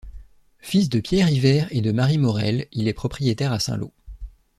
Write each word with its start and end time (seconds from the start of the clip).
Fils 0.61 0.89
de 0.89 0.99
Pierre 0.99 1.29
Yver 1.29 1.67
et 1.69 1.79
de 1.81 1.91
Marie 1.91 2.17
Morel, 2.17 2.65
il 2.71 2.87
est 2.87 2.93
propriétaire 2.93 3.51
à 3.51 3.59
Saint-Lô. 3.59 3.93